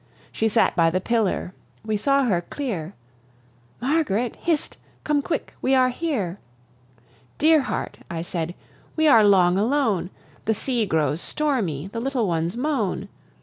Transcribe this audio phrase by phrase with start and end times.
[0.31, 1.53] She sate by the pillar;
[1.85, 2.95] we saw her clear:
[3.79, 4.77] "Margaret, hist!
[5.03, 6.39] come quick, we are here!
[7.37, 8.55] Dear heart," I said,
[8.95, 10.09] "we are long alone;
[10.45, 13.09] The sea grows stormy, the little ones moan."